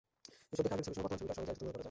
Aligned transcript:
এসব 0.51 0.63
দেখে 0.63 0.73
আগের 0.75 0.85
ছবির 0.85 0.93
সঙ্গে 0.95 1.03
বর্তমান 1.03 1.17
ছবিটার 1.19 1.37
সহজেই 1.37 1.53
একটা 1.53 1.57
তুলনা 1.59 1.69
করা 1.69 1.75
যায়। 1.75 1.79